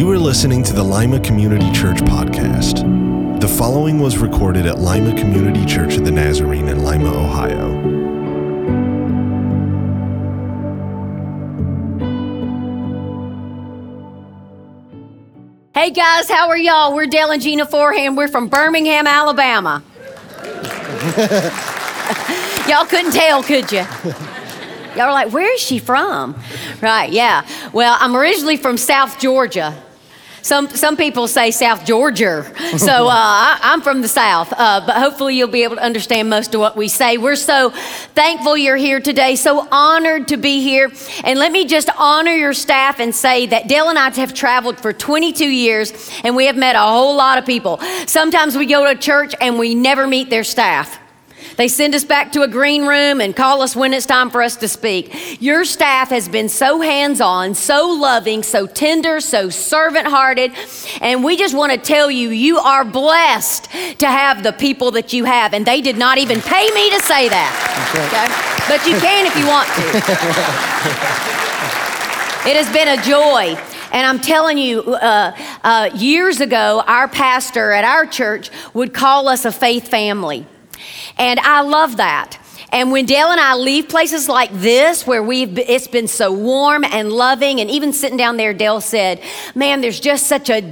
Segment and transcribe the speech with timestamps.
[0.00, 3.38] You are listening to the Lima Community Church podcast.
[3.38, 7.68] The following was recorded at Lima Community Church of the Nazarene in Lima, Ohio.
[15.74, 16.94] Hey guys, how are y'all?
[16.94, 18.16] We're Dale and Gina Forehand.
[18.16, 19.82] We're from Birmingham, Alabama.
[22.66, 23.84] y'all couldn't tell, could you?
[24.96, 26.40] Y'all were like, where is she from?
[26.80, 27.46] Right, yeah.
[27.74, 29.76] Well, I'm originally from South Georgia.
[30.42, 32.50] Some, some people say South Georgia.
[32.80, 36.30] So uh, I, am from the South, uh, but hopefully you'll be able to understand
[36.30, 37.18] most of what we say.
[37.18, 37.70] We're so
[38.14, 40.90] thankful you're here today, so honored to be here.
[41.24, 44.78] And let me just honor your staff and say that Dale and I have traveled
[44.78, 47.78] for 22 years and we have met a whole lot of people.
[48.06, 50.99] Sometimes we go to church and we never meet their staff.
[51.60, 54.40] They send us back to a green room and call us when it's time for
[54.40, 55.42] us to speak.
[55.42, 60.52] Your staff has been so hands on, so loving, so tender, so servant hearted.
[61.02, 63.64] And we just want to tell you, you are blessed
[63.98, 65.52] to have the people that you have.
[65.52, 67.52] And they did not even pay me to say that.
[68.06, 68.24] Okay?
[68.66, 69.82] But you can if you want to.
[72.48, 73.54] it has been a joy.
[73.92, 79.28] And I'm telling you, uh, uh, years ago, our pastor at our church would call
[79.28, 80.46] us a faith family.
[81.20, 82.38] And I love that.
[82.72, 86.82] And when Dale and I leave places like this, where we've it's been so warm
[86.84, 89.20] and loving, and even sitting down there, Dale said,
[89.54, 90.62] "Man, there's just such a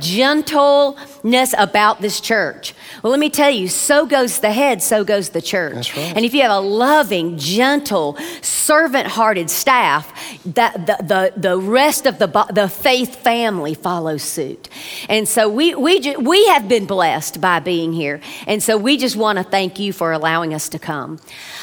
[1.23, 5.31] gentleness about this church." Well, let me tell you, so goes the head, so goes
[5.31, 5.97] the church.
[5.97, 6.17] Right.
[6.17, 10.13] And if you have a loving, gentle, servant-hearted staff,
[10.55, 14.69] that the, the, the rest of the, the faith family follows suit.
[15.09, 18.21] And so we, we, ju- we have been blessed by being here.
[18.47, 21.21] And so we just want to thank you for allowing us to come.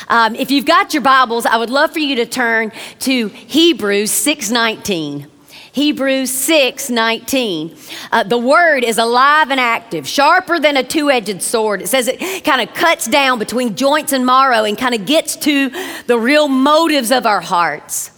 [0.08, 4.12] Um, if you've got your Bibles, I would love for you to turn to Hebrews
[4.12, 5.35] 619.
[5.76, 7.76] Hebrews 6 19.
[8.10, 11.82] Uh, the word is alive and active, sharper than a two edged sword.
[11.82, 15.36] It says it kind of cuts down between joints and marrow and kind of gets
[15.36, 15.70] to
[16.08, 18.12] the real motives of our hearts.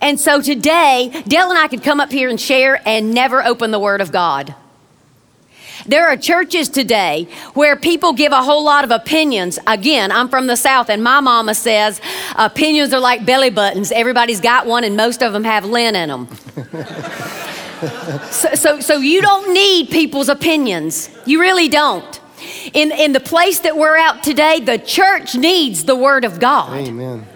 [0.00, 3.70] And so today, Dale and I could come up here and share and never open
[3.70, 4.56] the Word of God.
[5.90, 9.58] There are churches today where people give a whole lot of opinions.
[9.66, 12.00] Again, I'm from the South, and my mama says
[12.36, 13.90] opinions are like belly buttons.
[13.90, 16.28] Everybody's got one, and most of them have lint in them.
[18.30, 21.10] so, so, so you don't need people's opinions.
[21.26, 22.20] You really don't.
[22.72, 26.86] In, in the place that we're out today, the church needs the Word of God.
[26.86, 27.26] Amen.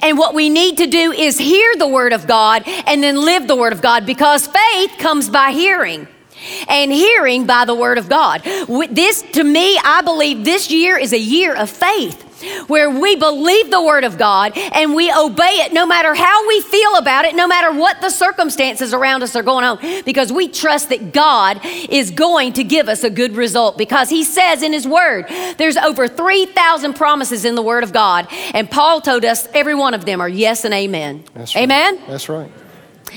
[0.00, 3.48] And what we need to do is hear the Word of God and then live
[3.48, 6.06] the Word of God because faith comes by hearing
[6.68, 8.42] and hearing by the word of God.
[8.90, 12.28] This, to me, I believe this year is a year of faith
[12.68, 16.60] where we believe the word of God and we obey it no matter how we
[16.60, 20.48] feel about it, no matter what the circumstances around us are going on, because we
[20.48, 24.72] trust that God is going to give us a good result because he says in
[24.72, 25.26] his word,
[25.58, 28.26] there's over 3,000 promises in the word of God.
[28.54, 31.24] And Paul told us every one of them are yes and amen.
[31.34, 31.62] That's right.
[31.62, 32.00] Amen?
[32.06, 32.50] That's right.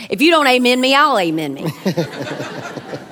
[0.10, 1.72] If you don't amen me, I'll amen me.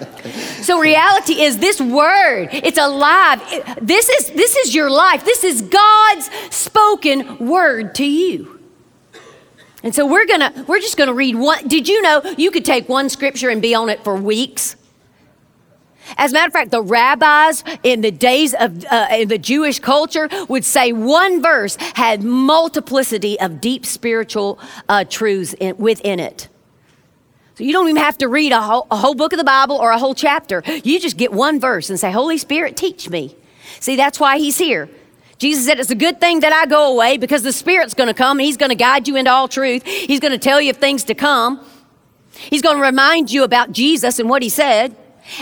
[0.63, 3.41] so reality is this word, it's alive.
[3.81, 5.25] This is this is your life.
[5.25, 8.59] This is God's spoken word to you.
[9.83, 12.51] And so we're going to we're just going to read one Did you know you
[12.51, 14.77] could take one scripture and be on it for weeks?
[16.17, 19.79] As a matter of fact, the rabbis in the days of uh, in the Jewish
[19.79, 24.59] culture would say one verse had multiplicity of deep spiritual
[24.89, 26.49] uh, truths in, within it.
[27.55, 29.75] So you don't even have to read a whole, a whole book of the Bible
[29.75, 30.63] or a whole chapter.
[30.83, 33.35] You just get one verse and say, Holy Spirit, teach me.
[33.79, 34.89] See, that's why He's here.
[35.37, 38.13] Jesus said, It's a good thing that I go away because the Spirit's going to
[38.13, 39.85] come and He's going to guide you into all truth.
[39.85, 41.63] He's going to tell you of things to come.
[42.31, 44.95] He's going to remind you about Jesus and what He said.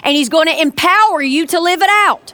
[0.04, 2.34] And He's going to empower you to live it out.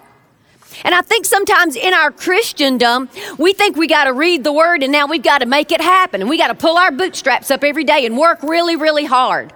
[0.83, 4.81] And I think sometimes in our Christendom, we think we got to read the word
[4.81, 6.21] and now we've got to make it happen.
[6.21, 9.53] And we got to pull our bootstraps up every day and work really, really hard.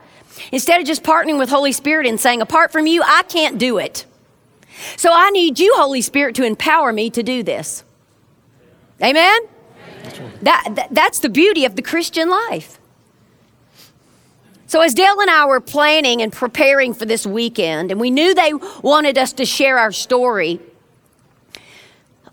[0.51, 3.77] Instead of just partnering with Holy Spirit and saying, apart from you, I can't do
[3.77, 4.05] it.
[4.97, 7.83] So I need you, Holy Spirit, to empower me to do this.
[9.01, 9.41] Amen?
[10.41, 12.79] That, that, that's the beauty of the Christian life.
[14.67, 18.33] So, as Dale and I were planning and preparing for this weekend, and we knew
[18.33, 20.61] they wanted us to share our story,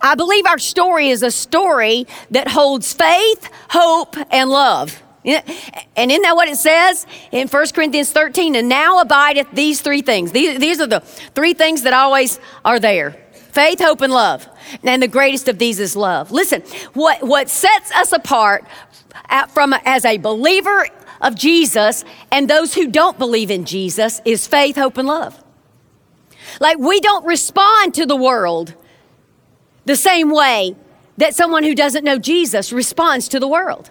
[0.00, 5.02] I believe our story is a story that holds faith, hope, and love.
[5.24, 8.54] And isn't that what it says in 1 Corinthians 13?
[8.54, 10.32] And now abideth these three things.
[10.32, 13.16] These, these are the three things that always are there
[13.52, 14.48] faith, hope, and love.
[14.84, 16.30] And the greatest of these is love.
[16.30, 16.62] Listen,
[16.92, 18.64] what, what sets us apart
[19.48, 20.86] from as a believer
[21.20, 25.42] of Jesus and those who don't believe in Jesus is faith, hope, and love.
[26.60, 28.74] Like we don't respond to the world
[29.84, 30.76] the same way
[31.16, 33.90] that someone who doesn't know Jesus responds to the world.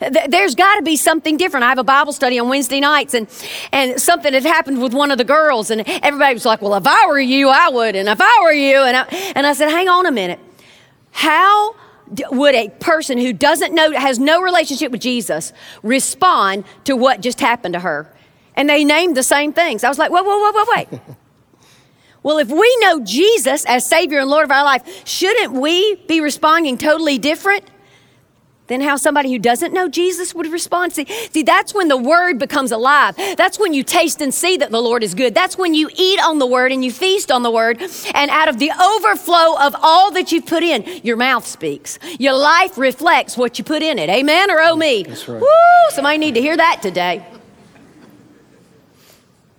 [0.00, 1.64] There's got to be something different.
[1.64, 3.28] I have a Bible study on Wednesday nights, and,
[3.72, 6.86] and something had happened with one of the girls, and everybody was like, Well, if
[6.86, 9.02] I were you, I would, and if I were you, and I,
[9.34, 10.40] and I said, Hang on a minute.
[11.12, 11.74] How
[12.30, 15.52] would a person who doesn't know, has no relationship with Jesus,
[15.82, 18.12] respond to what just happened to her?
[18.54, 19.82] And they named the same things.
[19.82, 21.00] I was like, Whoa, whoa, whoa, whoa, wait.
[22.22, 26.20] well, if we know Jesus as Savior and Lord of our life, shouldn't we be
[26.20, 27.64] responding totally different?
[28.66, 30.92] Than how somebody who doesn't know Jesus would respond.
[30.92, 33.16] See, see, that's when the word becomes alive.
[33.36, 35.34] That's when you taste and see that the Lord is good.
[35.34, 37.80] That's when you eat on the word and you feast on the word.
[38.14, 41.98] And out of the overflow of all that you've put in, your mouth speaks.
[42.18, 44.08] Your life reflects what you put in it.
[44.08, 45.04] Amen or oh me?
[45.04, 45.40] That's right.
[45.40, 45.90] Woo!
[45.90, 47.24] Somebody need to hear that today.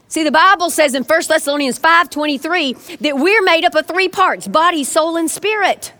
[0.10, 4.48] See, the Bible says in 1 Thessalonians 5:23 that we're made up of three parts:
[4.48, 5.92] body, soul, and spirit.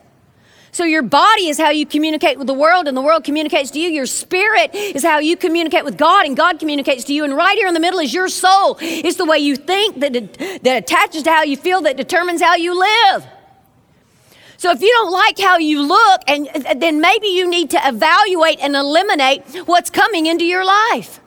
[0.78, 3.80] So your body is how you communicate with the world, and the world communicates to
[3.80, 3.90] you.
[3.90, 7.24] Your spirit is how you communicate with God, and God communicates to you.
[7.24, 8.78] And right here in the middle is your soul.
[8.80, 10.14] It's the way you think that,
[10.62, 13.26] that attaches to how you feel, that determines how you live.
[14.58, 16.48] So if you don't like how you look, and
[16.80, 21.20] then maybe you need to evaluate and eliminate what's coming into your life.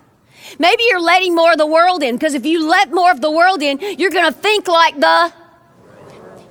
[0.60, 3.32] Maybe you're letting more of the world in, because if you let more of the
[3.32, 5.32] world in, you're going to think like the,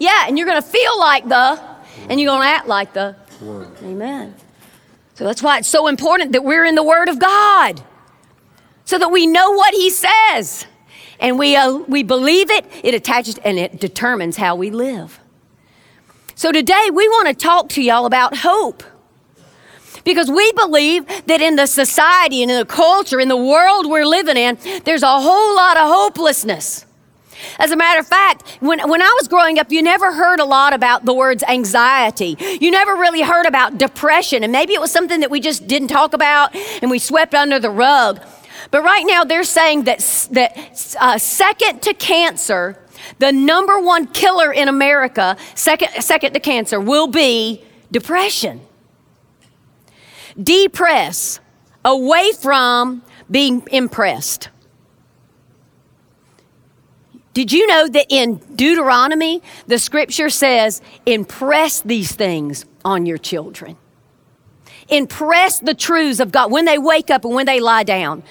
[0.02, 1.69] yeah, and you're going to feel like the,
[2.10, 3.70] and you're going to act like the Word.
[3.84, 4.36] Amen.
[5.16, 7.82] So that's why it's so important that we're in the Word of God
[8.86, 10.66] so that we know what He says
[11.20, 15.20] and we, uh, we believe it, it attaches and it determines how we live.
[16.36, 18.84] So today we want to talk to y'all about hope.
[20.06, 24.06] Because we believe that in the society and in the culture, in the world we're
[24.06, 26.86] living in, there's a whole lot of hopelessness.
[27.58, 30.46] As a matter of fact, when, when I was growing up, you never heard a
[30.46, 32.38] lot about the words anxiety.
[32.60, 34.44] You never really heard about depression.
[34.44, 37.60] And maybe it was something that we just didn't talk about and we swept under
[37.60, 38.22] the rug.
[38.72, 40.00] But right now, they're saying that,
[40.32, 42.78] that uh, second to cancer,
[43.20, 48.62] the number one killer in America, second, second to cancer, will be depression.
[50.42, 51.40] Depress,
[51.84, 54.50] away from being impressed.
[57.40, 63.78] Did you know that in Deuteronomy, the scripture says, impress these things on your children?
[64.90, 68.24] Impress the truths of God when they wake up and when they lie down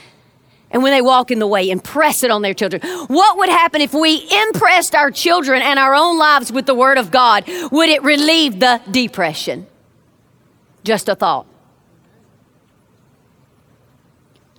[0.71, 2.83] and when they walk in the way, impress it on their children.
[3.07, 6.99] What would happen if we impressed our children and our own lives with the Word
[6.99, 7.45] of God?
[7.73, 9.67] Would it relieve the depression?
[10.85, 11.47] Just a thought.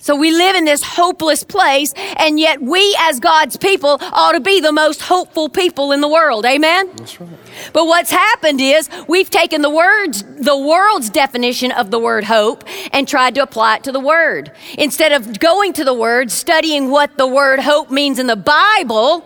[0.01, 4.39] So we live in this hopeless place, and yet we, as God's people, ought to
[4.39, 6.45] be the most hopeful people in the world.
[6.45, 6.89] Amen?
[6.95, 7.29] That's right.
[7.73, 12.63] But what's happened is we've taken the words, the world's definition of the word hope,
[12.93, 14.53] and tried to apply it to the word.
[14.77, 19.19] Instead of going to the word, studying what the word hope means in the Bible,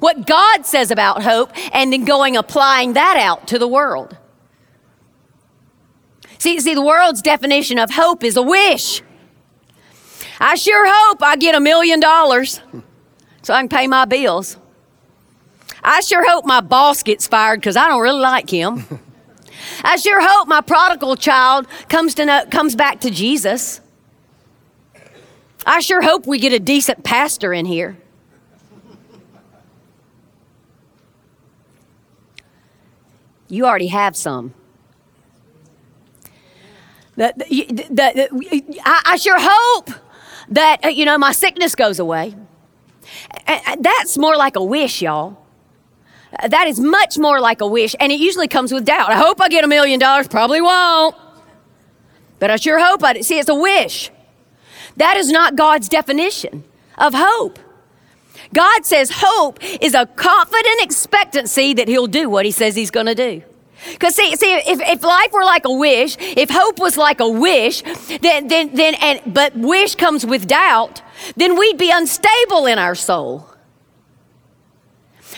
[0.00, 4.16] what God says about hope, and then going applying that out to the world.
[6.38, 9.02] See, see, the world's definition of hope is a wish.
[10.38, 12.60] I sure hope I get a million dollars
[13.42, 14.56] so I can pay my bills.
[15.82, 18.84] I sure hope my boss gets fired because I don't really like him.
[19.82, 23.80] I sure hope my prodigal child comes, to know, comes back to Jesus.
[25.64, 27.96] I sure hope we get a decent pastor in here.
[33.48, 34.54] You already have some.
[37.14, 39.90] The, the, the, I, I sure hope
[40.48, 42.34] that, uh, you know, my sickness goes away.
[43.78, 45.38] That's more like a wish, y'all.
[46.38, 49.10] Uh, that is much more like a wish, and it usually comes with doubt.
[49.10, 51.14] I hope I get a million dollars, probably won't.
[52.38, 54.10] But I sure hope I see it's a wish.
[54.96, 56.64] That is not God's definition
[56.98, 57.58] of hope.
[58.52, 63.06] God says hope is a confident expectancy that He'll do what He says He's going
[63.06, 63.42] to do.
[63.92, 67.28] Because see, see, if, if life were like a wish, if hope was like a
[67.28, 67.82] wish,
[68.20, 71.02] then then then and but wish comes with doubt,
[71.36, 73.48] then we'd be unstable in our soul.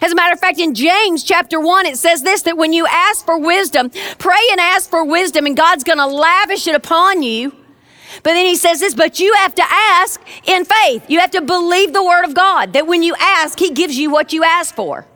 [0.00, 2.86] As a matter of fact, in James chapter 1, it says this that when you
[2.86, 7.22] ask for wisdom, pray and ask for wisdom, and God's going to lavish it upon
[7.22, 7.52] you.
[8.22, 11.04] But then he says this, but you have to ask in faith.
[11.08, 14.10] You have to believe the word of God, that when you ask, he gives you
[14.10, 15.06] what you ask for.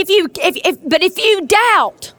[0.00, 2.12] If you, if, if, but if you doubt,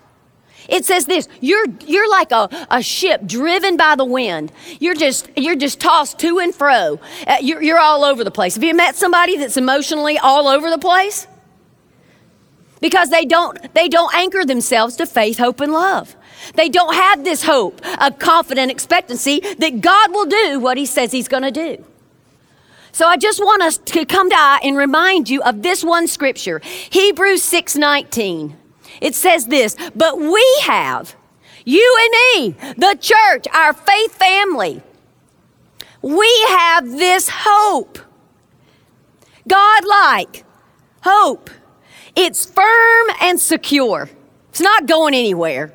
[0.69, 4.51] It says this you're, you're like a, a ship driven by the wind.
[4.79, 6.99] You're just, you're just tossed to and fro.
[7.27, 8.55] Uh, you're, you're all over the place.
[8.55, 11.27] Have you met somebody that's emotionally all over the place?
[12.81, 16.15] Because they don't, they don't anchor themselves to faith, hope, and love.
[16.55, 21.11] They don't have this hope, a confident expectancy that God will do what He says
[21.11, 21.85] He's going to do.
[22.93, 26.61] So I just want us to come to and remind you of this one scripture,
[26.91, 28.55] Hebrews 6:19.
[29.01, 31.15] It says this, but we have,
[31.65, 34.83] you and me, the church, our faith family,
[36.03, 37.97] we have this hope.
[39.47, 40.45] God like
[41.01, 41.49] hope.
[42.15, 44.07] It's firm and secure.
[44.49, 45.73] It's not going anywhere.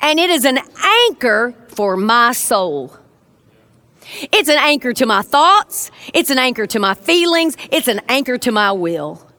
[0.00, 2.96] And it is an anchor for my soul.
[4.32, 5.90] It's an anchor to my thoughts.
[6.12, 7.56] It's an anchor to my feelings.
[7.70, 9.30] It's an anchor to my will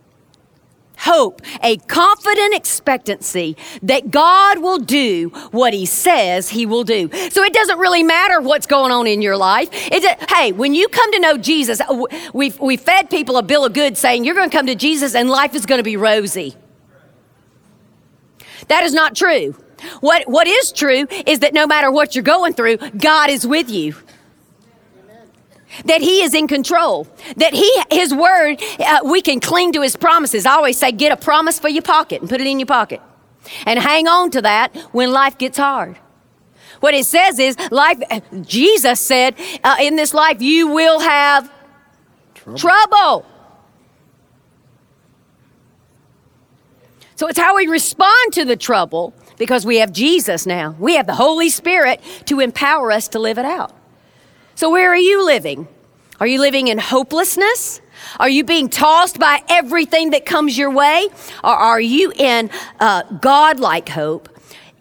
[1.01, 7.09] hope, a confident expectancy that God will do what He says He will do.
[7.31, 9.71] So it doesn't really matter what's going on in your life.
[9.73, 13.73] Hey, when you come to know Jesus, uh, we've, we fed people a bill of
[13.73, 16.55] goods saying you're going to come to Jesus and life is going to be rosy.
[18.67, 19.55] That is not true.
[20.01, 23.71] What, what is true is that no matter what you're going through, God is with
[23.71, 23.95] you
[25.85, 29.95] that he is in control that he his word uh, we can cling to his
[29.95, 30.45] promises.
[30.45, 33.01] I always say get a promise for your pocket and put it in your pocket
[33.65, 35.97] and hang on to that when life gets hard.
[36.79, 38.01] What it says is life
[38.41, 41.51] jesus said uh, in this life you will have
[42.35, 42.57] trouble.
[42.57, 43.25] trouble.
[47.15, 50.75] So it's how we respond to the trouble because we have jesus now.
[50.79, 53.75] We have the holy spirit to empower us to live it out
[54.55, 55.67] so, where are you living?
[56.19, 57.81] Are you living in hopelessness?
[58.19, 61.07] Are you being tossed by everything that comes your way?
[61.43, 64.29] Or are you in uh, God-like hope,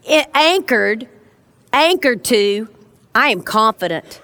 [0.07, 1.09] anchored,
[1.73, 2.69] anchored to,
[3.15, 4.21] I am confident.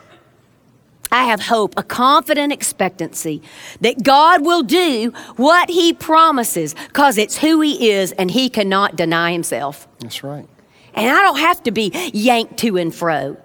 [1.11, 3.41] I have hope, a confident expectancy
[3.81, 8.97] that God will do what He promises because it's who He is and He cannot
[8.97, 9.89] deny Himself.
[10.01, 10.49] That's right.
[10.95, 13.39] And I don't have to be yanked to and fro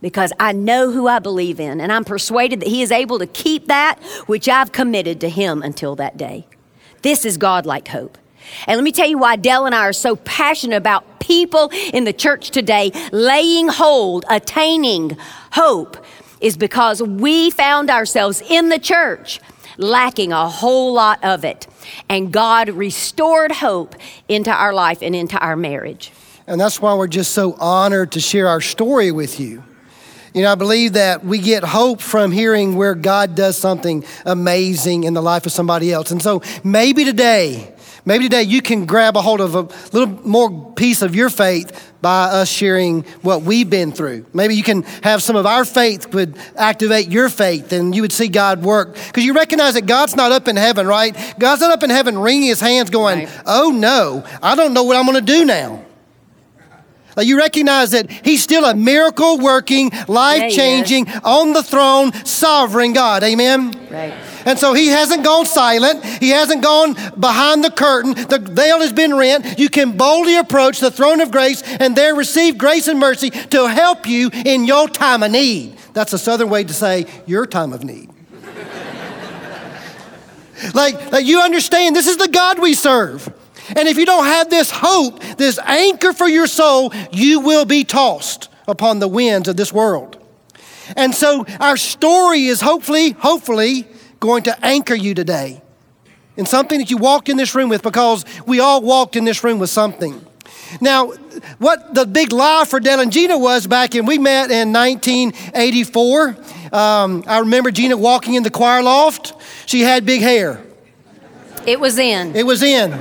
[0.00, 3.26] because I know who I believe in, and I'm persuaded that He is able to
[3.26, 6.46] keep that which I've committed to Him until that day.
[7.02, 8.18] This is God-like hope.
[8.66, 12.04] And let me tell you why Dale and I are so passionate about people in
[12.04, 15.16] the church today laying hold, attaining
[15.52, 15.96] hope,
[16.40, 19.40] is because we found ourselves in the church
[19.76, 21.66] lacking a whole lot of it.
[22.08, 23.94] And God restored hope
[24.28, 26.12] into our life and into our marriage.
[26.46, 29.62] And that's why we're just so honored to share our story with you.
[30.32, 35.04] You know, I believe that we get hope from hearing where God does something amazing
[35.04, 36.12] in the life of somebody else.
[36.12, 40.72] And so maybe today, maybe today you can grab a hold of a little more
[40.74, 44.24] piece of your faith by us sharing what we've been through.
[44.32, 48.12] Maybe you can have some of our faith would activate your faith and you would
[48.12, 48.94] see God work.
[48.94, 51.34] Because you recognize that God's not up in heaven, right?
[51.40, 53.42] God's not up in heaven wringing his hands going, right.
[53.46, 55.84] oh no, I don't know what I'm going to do now.
[57.16, 62.12] Like you recognize that He's still a miracle working, life changing, yeah, on the throne,
[62.24, 63.22] sovereign God.
[63.22, 63.72] Amen?
[63.90, 64.14] Right.
[64.44, 66.04] And so he hasn't gone silent.
[66.04, 68.14] He hasn't gone behind the curtain.
[68.14, 69.58] The veil has been rent.
[69.58, 73.68] You can boldly approach the throne of grace and there receive grace and mercy to
[73.68, 75.76] help you in your time of need.
[75.92, 78.10] That's a southern way to say your time of need.
[80.74, 83.32] like, like you understand, this is the God we serve.
[83.76, 87.84] And if you don't have this hope, this anchor for your soul, you will be
[87.84, 90.16] tossed upon the winds of this world.
[90.96, 93.86] And so our story is hopefully, hopefully
[94.18, 95.62] going to anchor you today
[96.36, 99.44] in something that you walked in this room with because we all walked in this
[99.44, 100.24] room with something.
[100.80, 101.08] Now,
[101.58, 106.36] what the big lie for Dale and Gina was back in, we met in 1984.
[106.72, 109.34] Um, I remember Gina walking in the choir loft.
[109.66, 110.62] She had big hair.
[111.66, 112.36] It was in.
[112.36, 112.92] It was in.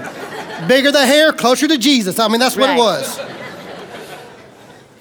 [0.67, 2.19] Bigger the hair, closer to Jesus.
[2.19, 2.77] I mean, that's what right.
[2.77, 3.19] it was.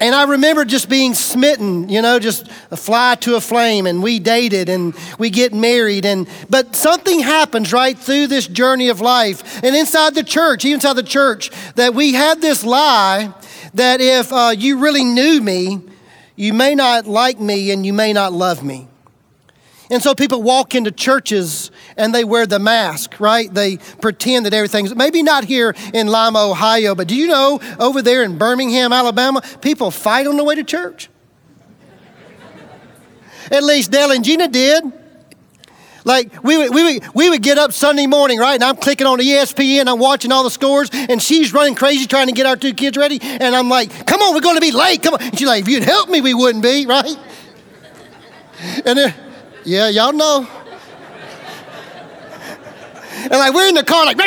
[0.01, 4.01] And I remember just being smitten, you know, just a fly to a flame, and
[4.01, 6.05] we dated and we get married.
[6.05, 10.75] And but something happens right through this journey of life, and inside the church, even
[10.75, 13.33] inside the church, that we had this lie
[13.73, 15.81] that if uh, you really knew me,
[16.35, 18.88] you may not like me and you may not love me.
[19.89, 23.51] And so people walk into churches and they wear the mask, right?
[23.51, 28.01] They pretend that everything's maybe not here in Lima, Ohio, but do you know over
[28.01, 31.09] there in Birmingham, Alabama, people fight on the way to church?
[33.51, 34.83] At least Dale and Gina did.
[36.05, 38.55] Like we would, we, would, we would get up Sunday morning, right?
[38.55, 42.05] And I'm clicking on the ESPN, I'm watching all the scores, and she's running crazy
[42.05, 43.19] trying to get our two kids ready.
[43.21, 45.03] And I'm like, come on, we're going to be late.
[45.03, 45.21] Come on.
[45.21, 47.15] And she's like, if you'd help me, we wouldn't be, right?
[48.85, 49.13] And then,
[49.65, 50.47] yeah, y'all know.
[53.21, 54.17] And like we're in the car, like,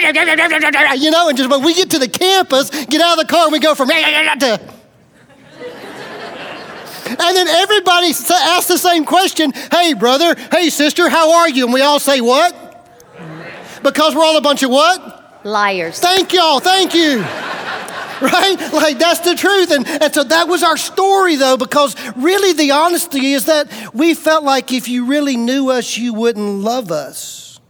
[1.00, 3.44] you know, and just when we get to the campus, get out of the car,
[3.44, 4.60] and we go from to.
[7.04, 11.64] And then everybody asks the same question Hey, brother, hey, sister, how are you?
[11.64, 12.56] And we all say, What?
[13.82, 15.44] Because we're all a bunch of what?
[15.44, 15.98] Liars.
[15.98, 17.24] Thank y'all, thank you.
[18.22, 18.56] Right?
[18.72, 19.70] Like that's the truth.
[19.70, 24.14] And, and so that was our story, though, because really the honesty is that we
[24.14, 27.60] felt like if you really knew us, you wouldn't love us.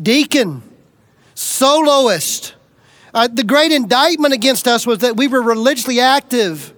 [0.00, 0.62] Deacon,
[1.34, 2.54] soloist.
[3.12, 6.72] Uh, the great indictment against us was that we were religiously active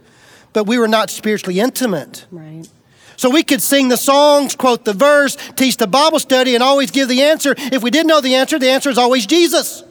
[0.53, 2.27] but we were not spiritually intimate.
[2.31, 2.69] Right.
[3.17, 6.91] So we could sing the songs, quote the verse, teach the Bible study, and always
[6.91, 7.55] give the answer.
[7.57, 9.85] If we didn't know the answer, the answer is always Jesus.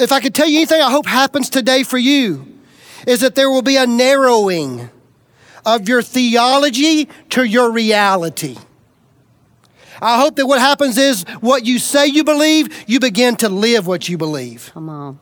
[0.00, 2.46] If I could tell you anything I hope happens today for you,
[3.06, 4.90] is that there will be a narrowing
[5.64, 8.56] of your theology to your reality.
[10.02, 13.86] I hope that what happens is what you say you believe, you begin to live
[13.86, 14.70] what you believe.
[14.72, 15.20] Come on.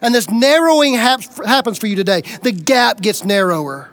[0.00, 2.22] And this narrowing hap- happens for you today.
[2.42, 3.90] The gap gets narrower.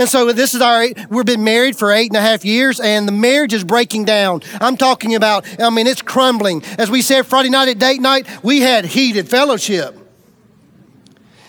[0.00, 3.06] And so this is our, we've been married for eight and a half years and
[3.06, 4.40] the marriage is breaking down.
[4.58, 6.64] I'm talking about, I mean, it's crumbling.
[6.78, 9.94] As we said Friday night at date night, we had heated fellowship.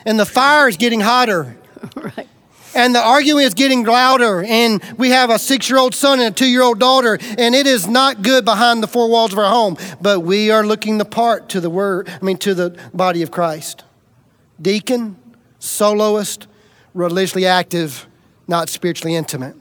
[0.06, 1.56] And the fire is getting hotter.
[1.96, 2.28] right
[2.74, 6.80] and the arguing is getting louder and we have a six-year-old son and a two-year-old
[6.80, 10.52] daughter and it is not good behind the four walls of our home but we
[10.52, 13.84] are looking the part to the word i mean to the body of christ
[14.62, 15.18] deacon
[15.60, 16.48] soloist
[16.94, 18.08] religiously active
[18.48, 19.56] not spiritually intimate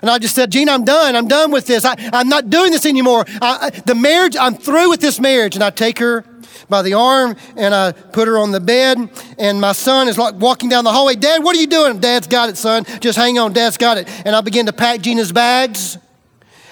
[0.00, 1.16] and I just said, Gene, I'm done.
[1.16, 1.84] I'm done with this.
[1.84, 3.24] I, am not doing this anymore.
[3.42, 5.54] I, I, the marriage, I'm through with this marriage.
[5.54, 6.24] And I take her
[6.68, 8.98] by the arm and I put her on the bed.
[9.38, 11.16] And my son is like walking down the hallway.
[11.16, 11.98] Dad, what are you doing?
[11.98, 12.84] Dad's got it, son.
[13.00, 13.52] Just hang on.
[13.52, 14.08] Dad's got it.
[14.24, 15.98] And I begin to pack Gina's bags.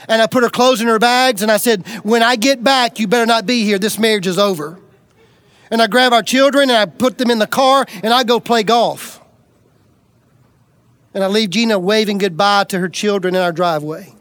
[0.09, 1.43] And I put her clothes in her bags.
[1.43, 3.79] And I said, when I get back, you better not be here.
[3.79, 4.79] This marriage is over.
[5.69, 8.39] And I grab our children and I put them in the car and I go
[8.39, 9.21] play golf.
[11.17, 14.13] And I leave Gina waving goodbye to her children in our driveway.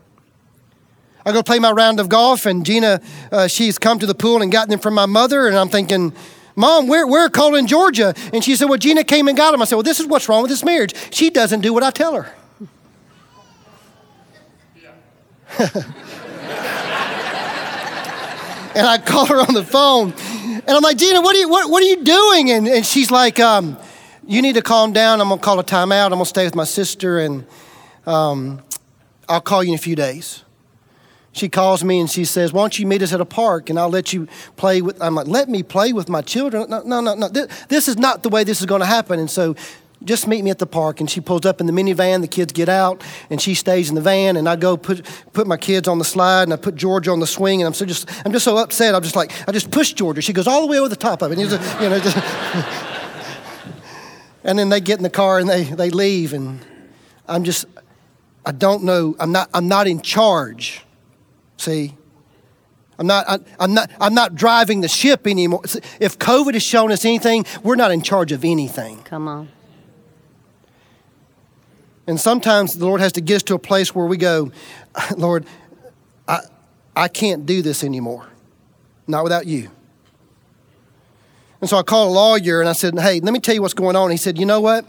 [1.26, 3.02] I go play my round of golf, and Gina,
[3.34, 6.14] uh, she's come to the pool and gotten them from my mother, and I'm thinking,
[6.56, 8.14] Mom, we're, we're calling Georgia.
[8.32, 9.62] And she said, Well, Gina came and got them.
[9.62, 10.94] I said, Well, this is what's wrong with this marriage.
[11.14, 12.34] She doesn't do what I tell her.
[18.74, 21.70] and I call her on the phone, and I'm like, Gina, what are you, what,
[21.70, 22.52] what are you doing?
[22.52, 23.78] And, and she's like, um,
[24.28, 25.22] You need to calm down.
[25.22, 26.06] I'm going to call a timeout.
[26.06, 27.46] I'm going to stay with my sister, and
[28.06, 28.62] um,
[29.30, 30.46] I'll call you in a few days
[31.36, 33.78] she calls me and she says, Why don't you meet us at a park and
[33.78, 35.02] I'll let you play with.
[35.02, 36.70] I'm like, Let me play with my children.
[36.70, 37.28] No, no, no, no.
[37.28, 39.20] This, this is not the way this is going to happen.
[39.20, 39.54] And so
[40.02, 41.02] just meet me at the park.
[41.02, 42.22] And she pulls up in the minivan.
[42.22, 44.38] The kids get out and she stays in the van.
[44.38, 47.20] And I go put, put my kids on the slide and I put Georgia on
[47.20, 47.62] the swing.
[47.62, 48.96] And I'm so just, I'm just so upset.
[48.96, 50.22] I'm just like, I just push Georgia.
[50.22, 51.38] She goes all the way over the top of it.
[51.38, 52.16] And, you know, just
[54.46, 56.32] and then they get in the car and they, they leave.
[56.32, 56.66] And
[57.28, 57.66] I'm just,
[58.46, 59.14] I don't know.
[59.20, 60.86] I'm not, I'm not in charge
[61.58, 61.96] See?
[62.98, 65.62] I'm not, I, I'm, not, I'm not driving the ship anymore.
[66.00, 69.02] If COVID has shown us anything, we're not in charge of anything.
[69.04, 69.50] Come on.
[72.08, 74.52] And sometimes the Lord has to get us to a place where we go,
[75.18, 75.46] Lord,
[76.28, 76.42] I,
[76.96, 78.28] I can't do this anymore.
[79.08, 79.72] Not without you.
[81.66, 83.74] And so I called a lawyer and I said, Hey, let me tell you what's
[83.74, 84.12] going on.
[84.12, 84.86] He said, You know what?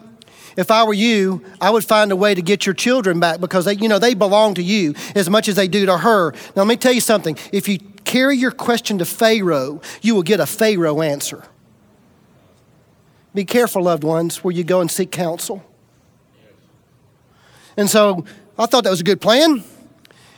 [0.59, 3.65] If I were you, I would find a way to get your children back because
[3.65, 6.33] they, you know, they belong to you as much as they do to her.
[6.33, 7.39] Now, let me tell you something.
[7.51, 11.45] If you carry your question to Pharaoh, you will get a Pharaoh answer.
[13.35, 15.65] Be careful, loved ones, where you go and seek counsel.
[17.79, 18.27] And so
[18.59, 19.65] I thought that was a good plan.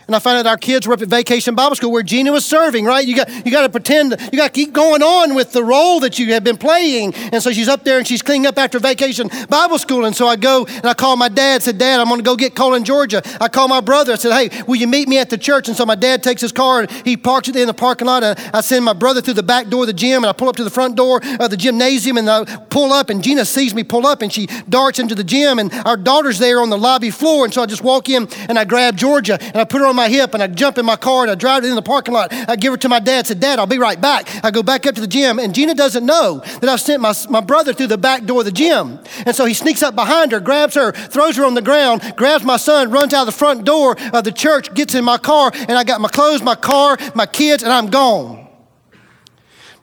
[0.09, 2.47] And I found out our kids were up at Vacation Bible School where Gina was
[2.47, 3.07] serving, right?
[3.07, 6.01] You got, you got to pretend, you got to keep going on with the role
[6.01, 7.13] that you have been playing.
[7.31, 10.07] And so she's up there and she's cleaning up after Vacation Bible School.
[10.07, 12.37] And so I go and I call my dad, said, Dad, I'm going to go
[12.37, 13.21] get Cole and, Georgia.
[13.39, 15.69] I call my brother, I said, Hey, will you meet me at the church?
[15.69, 18.25] And so my dad takes his car and he parks it in the parking lot.
[18.25, 20.49] And I send my brother through the back door of the gym and I pull
[20.49, 23.75] up to the front door of the gymnasium and I pull up and Gina sees
[23.75, 26.79] me pull up and she darts into the gym and our daughter's there on the
[26.79, 27.45] lobby floor.
[27.45, 29.98] And so I just walk in and I grab Georgia and I put her on
[29.99, 32.15] my hip and I jump in my car and I drive it in the parking
[32.15, 32.33] lot.
[32.33, 34.29] I give her to my dad, said, Dad, I'll be right back.
[34.45, 37.13] I go back up to the gym and Gina doesn't know that I've sent my,
[37.29, 39.01] my brother through the back door of the gym.
[39.27, 42.45] And so he sneaks up behind her, grabs her, throws her on the ground, grabs
[42.45, 45.73] my son, runs out the front door of the church, gets in my car, and
[45.73, 48.47] I got my clothes, my car, my kids, and I'm gone.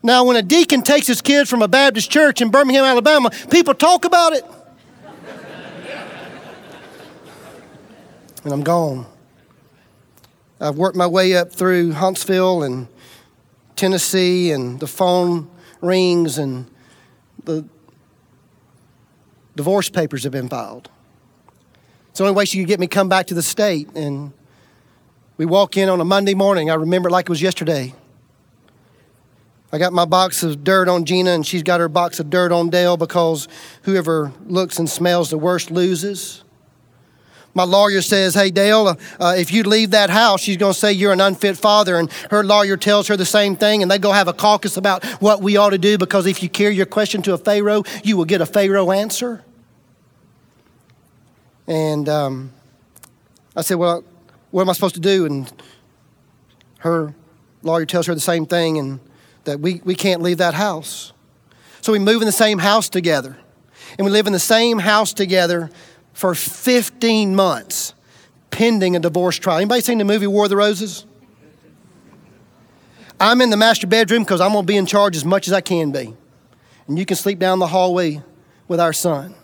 [0.02, 3.74] Now, when a deacon takes his kids from a Baptist church in Birmingham, Alabama, people
[3.74, 4.46] talk about it.
[8.46, 9.08] and I'm gone.
[10.60, 12.88] I've worked my way up through Huntsville and
[13.76, 15.50] Tennessee, and the phone
[15.82, 16.66] rings, and
[17.44, 17.66] the
[19.56, 20.90] divorce papers have been filed.
[22.10, 23.90] It's the only way she could get me come back to the state.
[23.96, 24.32] And
[25.36, 26.70] we walk in on a Monday morning.
[26.70, 27.94] I remember it like it was yesterday.
[29.74, 32.54] I got my box of dirt on Gina, and she's got her box of dirt
[32.54, 33.50] on Dale because
[33.82, 36.45] whoever looks and smells the worst loses.
[37.56, 40.92] My lawyer says, Hey, Dale, uh, if you leave that house, she's going to say
[40.92, 41.98] you're an unfit father.
[41.98, 45.06] And her lawyer tells her the same thing, and they go have a caucus about
[45.22, 48.18] what we ought to do because if you carry your question to a Pharaoh, you
[48.18, 49.44] will get a Pharaoh answer.
[51.66, 52.52] And um,
[53.56, 54.04] I said, Well,
[54.52, 55.26] what am I supposed to do?
[55.26, 55.52] And
[56.80, 57.16] her
[57.64, 59.00] lawyer tells her the same thing, and
[59.46, 61.14] that we, we can't leave that house.
[61.80, 63.38] So we move in the same house together.
[63.98, 65.70] And we live in the same house together
[66.16, 67.94] for 15 months,
[68.50, 69.58] pending a divorce trial.
[69.58, 71.06] Anybody seen the movie War of the Roses?
[73.20, 75.54] I'm in the master bedroom because I'm going to be in charge as much as
[75.54, 76.16] I can be.
[76.88, 78.22] And you can sleep down the hallway
[78.68, 79.36] with our son.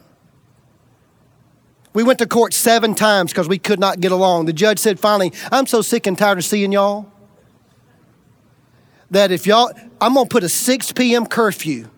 [1.93, 4.45] We went to court seven times because we could not get along.
[4.45, 7.11] The judge said finally, I'm so sick and tired of seeing y'all
[9.09, 11.25] that if y'all, I'm gonna put a 6 p.m.
[11.25, 11.89] curfew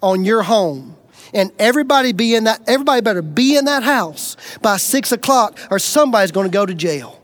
[0.00, 0.95] on your home.
[1.34, 5.78] And everybody be in that, everybody better be in that house by six o'clock, or
[5.78, 7.20] somebody's gonna go to jail.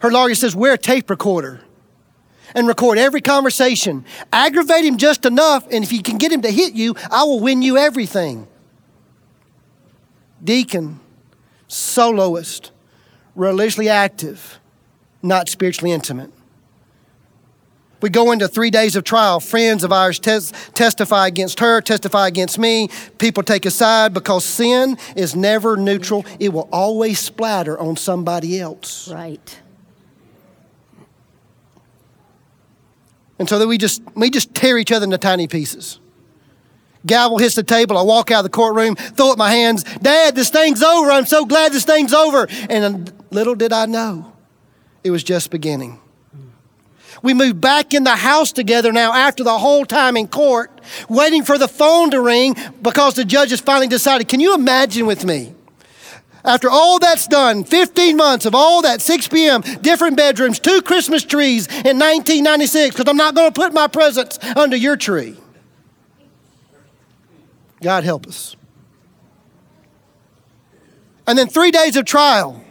[0.00, 1.60] Her lawyer says, wear a tape recorder
[2.54, 4.04] and record every conversation.
[4.32, 7.40] Aggravate him just enough, and if you can get him to hit you, I will
[7.40, 8.46] win you everything.
[10.42, 11.00] Deacon,
[11.66, 12.70] soloist,
[13.34, 14.60] religiously active,
[15.22, 16.30] not spiritually intimate.
[18.06, 19.40] We go into three days of trial.
[19.40, 22.86] Friends of ours tes- testify against her, testify against me.
[23.18, 28.60] People take a side because sin is never neutral, it will always splatter on somebody
[28.60, 29.08] else.
[29.08, 29.60] Right.
[33.40, 35.98] And so that we just we just tear each other into tiny pieces.
[37.04, 37.98] Gavel hits the table.
[37.98, 39.82] I walk out of the courtroom, throw up my hands.
[39.82, 41.10] Dad, this thing's over.
[41.10, 42.46] I'm so glad this thing's over.
[42.70, 44.32] And little did I know,
[45.02, 45.98] it was just beginning.
[47.22, 50.70] We moved back in the house together now after the whole time in court,
[51.08, 54.28] waiting for the phone to ring because the judge has finally decided.
[54.28, 55.54] Can you imagine with me?
[56.44, 61.24] After all that's done, 15 months of all that, 6 p.m., different bedrooms, two Christmas
[61.24, 65.36] trees in 1996, because I'm not going to put my presents under your tree.
[67.82, 68.54] God help us.
[71.26, 72.62] And then three days of trial,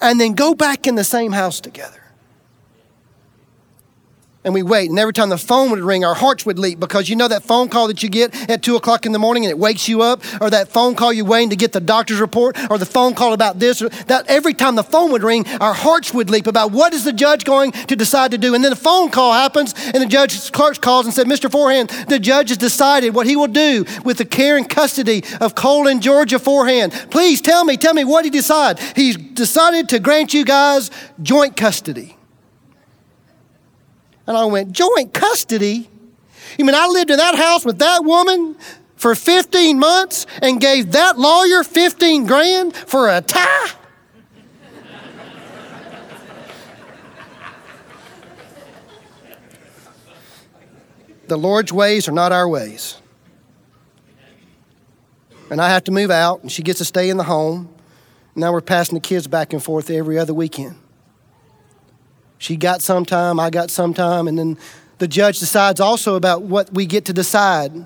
[0.00, 2.00] and then go back in the same house together
[4.44, 4.88] and we wait.
[4.88, 7.42] And every time the phone would ring, our hearts would leap because you know that
[7.42, 10.02] phone call that you get at two o'clock in the morning and it wakes you
[10.02, 13.14] up, or that phone call you're waiting to get the doctor's report, or the phone
[13.14, 16.46] call about this, or that every time the phone would ring, our hearts would leap
[16.46, 18.54] about what is the judge going to decide to do.
[18.54, 21.50] And then the phone call happens, and the judge's clerk calls and said, Mr.
[21.50, 25.54] Forehand, the judge has decided what he will do with the care and custody of
[25.54, 26.92] Cole and Georgia Forehand.
[27.10, 28.82] Please tell me, tell me what he decided.
[28.94, 30.90] He's decided to grant you guys
[31.22, 32.16] joint custody.
[34.26, 35.88] And I went, joint custody?
[36.58, 38.56] You mean I lived in that house with that woman
[38.96, 43.70] for 15 months and gave that lawyer 15 grand for a tie?
[51.28, 53.00] the Lord's ways are not our ways.
[55.48, 57.68] And I have to move out, and she gets to stay in the home.
[58.34, 60.76] Now we're passing the kids back and forth every other weekend.
[62.40, 64.56] She got some time, I got some time, and then
[64.96, 67.84] the judge decides also about what we get to decide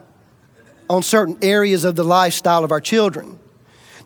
[0.89, 3.41] on certain areas of the lifestyle of our children.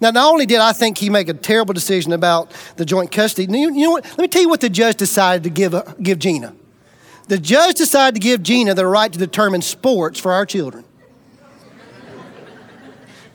[0.00, 3.58] Now, not only did I think he make a terrible decision about the joint custody,
[3.58, 4.06] you, know what?
[4.06, 6.54] Let me tell you what the judge decided to give, uh, give Gina.
[7.26, 10.86] The judge decided to give Gina the right to determine sports for our children.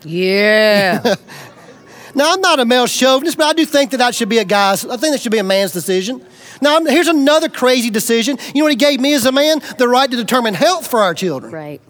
[0.03, 0.99] Yeah.
[2.15, 4.45] now, I'm not a male chauvinist, but I do think that that should be a
[4.45, 6.25] guy's, I think that should be a man's decision.
[6.61, 8.37] Now, here's another crazy decision.
[8.53, 9.61] You know what he gave me as a man?
[9.77, 11.51] The right to determine health for our children.
[11.51, 11.81] Right.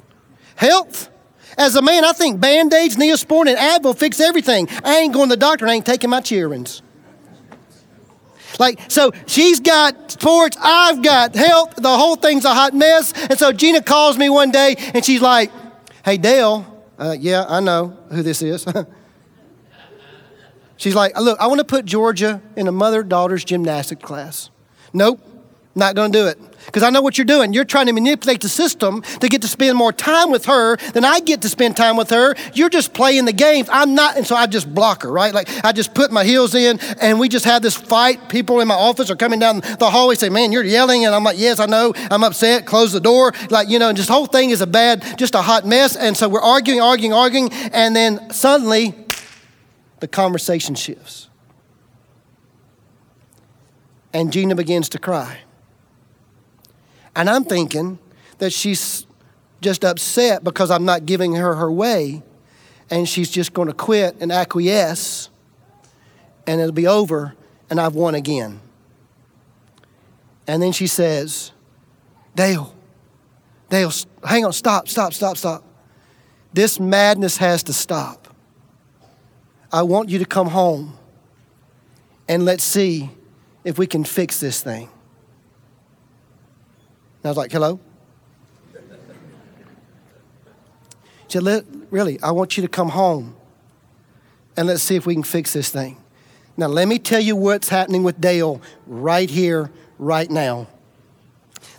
[0.55, 1.09] Health.
[1.57, 4.67] As a man, I think band aids, Neosporin, and Advil fix everything.
[4.83, 6.81] I ain't going to the doctor and I ain't taking my cheerings.
[8.59, 13.13] Like, so she's got sports, I've got health, the whole thing's a hot mess.
[13.13, 15.51] And so Gina calls me one day and she's like,
[16.05, 16.65] Hey, Dale,
[16.99, 18.65] uh, yeah, I know who this is.
[20.77, 24.49] she's like, Look, I want to put Georgia in a mother daughter's gymnastic class.
[24.93, 25.19] Nope,
[25.75, 26.39] not going to do it.
[26.65, 27.51] Because I know what you're doing.
[27.51, 31.03] You're trying to manipulate the system to get to spend more time with her than
[31.03, 32.35] I get to spend time with her.
[32.53, 33.67] You're just playing the games.
[33.71, 35.33] I'm not, and so I just block her, right?
[35.33, 38.29] Like I just put my heels in and we just have this fight.
[38.29, 41.05] People in my office are coming down the hallway say, Man, you're yelling.
[41.05, 41.93] And I'm like, Yes, I know.
[42.09, 42.65] I'm upset.
[42.65, 43.33] Close the door.
[43.49, 45.95] Like, you know, and this whole thing is a bad, just a hot mess.
[45.95, 47.51] And so we're arguing, arguing, arguing.
[47.51, 48.95] And then suddenly
[49.99, 51.29] the conversation shifts.
[54.13, 55.39] And Gina begins to cry.
[57.15, 57.99] And I'm thinking
[58.37, 59.05] that she's
[59.61, 62.21] just upset because I'm not giving her her way
[62.89, 65.29] and she's just going to quit and acquiesce
[66.45, 67.33] and it'll be over
[67.69, 68.59] and I've won again.
[70.45, 71.51] And then she says,
[72.35, 72.75] Dale,
[73.69, 73.91] Dale,
[74.25, 75.63] hang on, stop, stop, stop, stop.
[76.51, 78.27] This madness has to stop.
[79.71, 80.97] I want you to come home
[82.27, 83.09] and let's see
[83.63, 84.89] if we can fix this thing.
[87.23, 87.79] And I was like, hello?
[91.27, 93.35] She said, really, I want you to come home
[94.55, 95.97] and let's see if we can fix this thing.
[96.55, 100.67] Now, let me tell you what's happening with Dale right here, right now.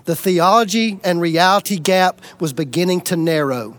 [0.06, 3.76] The theology and reality gap was beginning to narrow.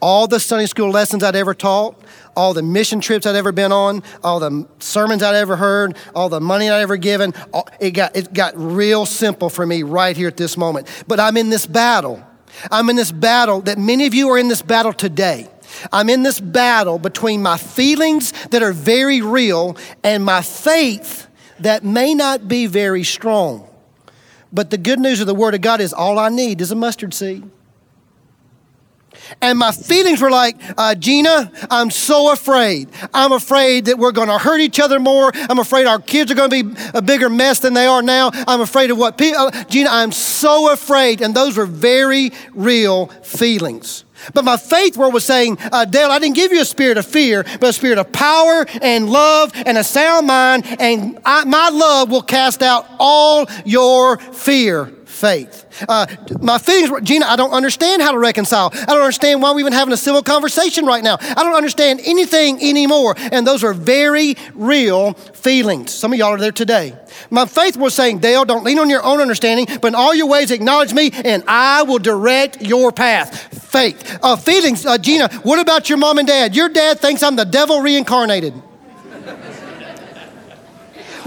[0.00, 2.00] All the Sunday school lessons I'd ever taught,
[2.36, 6.28] all the mission trips I'd ever been on, all the sermons I'd ever heard, all
[6.28, 7.34] the money I'd ever given,
[7.80, 10.86] it got, it got real simple for me right here at this moment.
[11.08, 12.24] But I'm in this battle.
[12.70, 15.48] I'm in this battle that many of you are in this battle today.
[15.92, 21.26] I'm in this battle between my feelings that are very real and my faith
[21.60, 23.68] that may not be very strong.
[24.52, 26.76] But the good news of the Word of God is all I need is a
[26.76, 27.48] mustard seed.
[29.40, 32.88] And my feelings were like, uh, Gina, I'm so afraid.
[33.14, 35.30] I'm afraid that we're going to hurt each other more.
[35.34, 38.30] I'm afraid our kids are going to be a bigger mess than they are now.
[38.32, 41.20] I'm afraid of what people, uh, Gina, I'm so afraid.
[41.20, 44.04] And those were very real feelings.
[44.34, 47.06] But my faith world was saying, uh, Dale, I didn't give you a spirit of
[47.06, 51.68] fear, but a spirit of power and love and a sound mind, and I, my
[51.68, 55.66] love will cast out all your fear faith.
[55.88, 56.06] Uh,
[56.40, 58.70] my feelings Gina, I don't understand how to reconcile.
[58.72, 61.18] I don't understand why we're even having a civil conversation right now.
[61.20, 63.14] I don't understand anything anymore.
[63.32, 65.92] And those are very real feelings.
[65.92, 66.96] Some of y'all are there today.
[67.30, 70.28] My faith was saying, Dale, don't lean on your own understanding, but in all your
[70.28, 73.52] ways acknowledge me, and I will direct your path.
[73.70, 74.18] Faith.
[74.22, 76.54] Uh, feelings, uh, Gina, what about your mom and dad?
[76.54, 78.54] Your dad thinks I'm the devil reincarnated.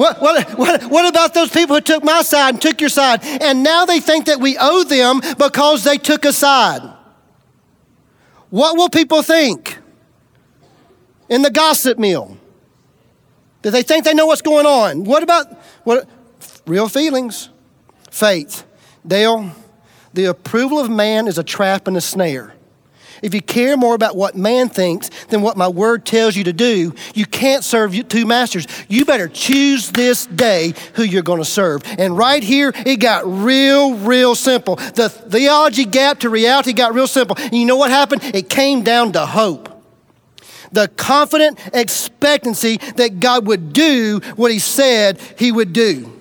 [0.01, 3.23] What, what, what, what about those people who took my side and took your side?
[3.23, 6.81] And now they think that we owe them because they took a side.
[8.49, 9.77] What will people think
[11.29, 12.35] in the gossip mill?
[13.61, 15.03] Do they think they know what's going on?
[15.03, 16.09] What about what,
[16.65, 17.49] real feelings?
[18.09, 18.65] Faith.
[19.05, 19.51] Dale,
[20.15, 22.55] the approval of man is a trap and a snare.
[23.21, 26.53] If you care more about what man thinks than what my word tells you to
[26.53, 28.67] do, you can't serve two masters.
[28.87, 31.83] You better choose this day who you're going to serve.
[31.99, 34.75] And right here, it got real, real simple.
[34.75, 37.35] The theology gap to reality got real simple.
[37.37, 38.23] And you know what happened?
[38.23, 39.69] It came down to hope.
[40.71, 46.20] The confident expectancy that God would do what He said He would do.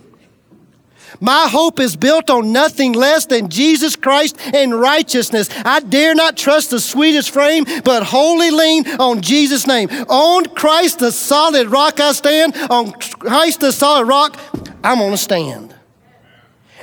[1.21, 5.51] My hope is built on nothing less than Jesus Christ and righteousness.
[5.65, 9.91] I dare not trust the sweetest frame, but wholly lean on Jesus' name.
[10.09, 12.57] On Christ, the solid rock I stand.
[12.71, 14.41] On Christ, the solid rock,
[14.83, 15.75] I'm going to stand.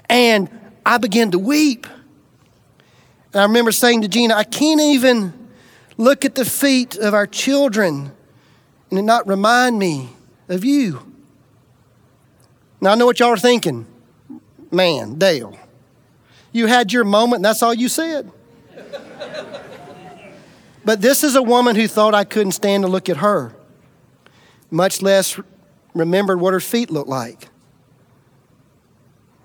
[0.07, 0.49] And
[0.85, 1.87] I began to weep.
[3.33, 5.33] And I remember saying to Gina, I can't even
[5.97, 8.11] look at the feet of our children
[8.89, 10.09] and it not remind me
[10.47, 11.11] of you.
[12.79, 13.85] Now, I know what y'all are thinking
[14.71, 15.57] man, Dale.
[16.51, 18.31] You had your moment, and that's all you said.
[20.85, 23.53] but this is a woman who thought I couldn't stand to look at her,
[24.71, 25.39] much less
[25.93, 27.49] remembered what her feet looked like.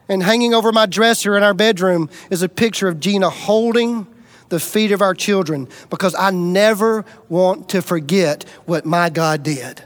[0.09, 4.07] And hanging over my dresser in our bedroom is a picture of Gina holding
[4.49, 9.83] the feet of our children because I never want to forget what my God did.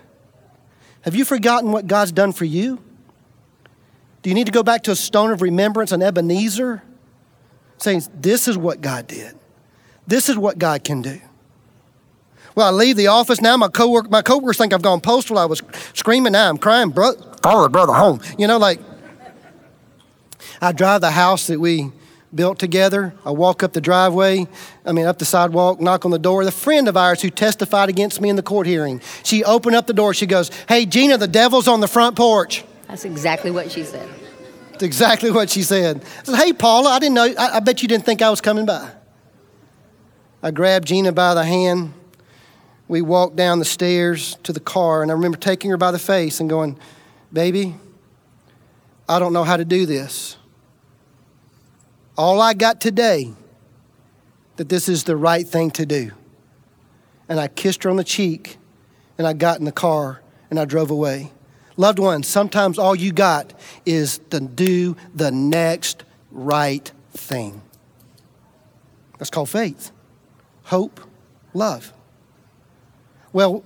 [1.02, 2.82] Have you forgotten what God's done for you?
[4.26, 6.82] Do you need to go back to a stone of remembrance, an Ebenezer?
[7.78, 9.36] Saying, This is what God did.
[10.04, 11.20] This is what God can do.
[12.56, 13.56] Well, I leave the office now.
[13.56, 15.38] My coworker, my coworkers think I've gone postal.
[15.38, 15.62] I was
[15.94, 16.32] screaming.
[16.32, 17.14] Now I'm crying, bro.
[17.14, 18.20] Call the brother home.
[18.36, 18.80] You know, like
[20.60, 21.92] I drive the house that we
[22.34, 23.14] built together.
[23.24, 24.48] I walk up the driveway,
[24.84, 26.44] I mean, up the sidewalk, knock on the door.
[26.44, 29.86] The friend of ours who testified against me in the court hearing, she opened up
[29.86, 30.14] the door.
[30.14, 32.64] She goes, Hey, Gina, the devil's on the front porch.
[32.96, 34.08] That's exactly what she said.
[34.70, 36.02] That's exactly what she said.
[36.20, 38.40] I said, Hey, Paula, I didn't know, I, I bet you didn't think I was
[38.40, 38.90] coming by.
[40.42, 41.92] I grabbed Gina by the hand.
[42.88, 45.98] We walked down the stairs to the car, and I remember taking her by the
[45.98, 46.78] face and going,
[47.30, 47.74] Baby,
[49.06, 50.38] I don't know how to do this.
[52.16, 53.34] All I got today
[54.56, 56.12] that this is the right thing to do.
[57.28, 58.56] And I kissed her on the cheek
[59.18, 61.30] and I got in the car and I drove away.
[61.76, 63.52] Loved ones, sometimes all you got
[63.84, 67.60] is to do the next right thing.
[69.18, 69.90] That's called faith,
[70.64, 71.00] hope,
[71.54, 71.92] love.
[73.32, 73.64] Well,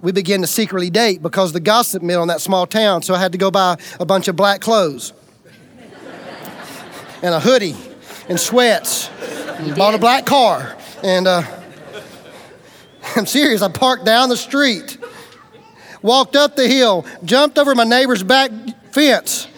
[0.00, 3.18] we began to secretly date because the gossip mill in that small town, so I
[3.18, 5.12] had to go buy a bunch of black clothes
[7.22, 7.76] and a hoodie
[8.28, 9.10] and sweats.
[9.58, 10.76] And bought a black car.
[11.02, 11.42] And uh,
[13.16, 14.98] I'm serious, I parked down the street,
[16.06, 18.50] walked up the hill, jumped over my neighbor's back
[18.92, 19.48] fence,